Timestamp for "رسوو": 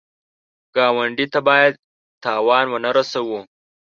2.97-3.39